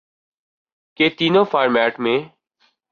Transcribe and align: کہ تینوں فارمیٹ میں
کہ 0.97 1.09
تینوں 1.17 1.45
فارمیٹ 1.45 1.99
میں 1.99 2.17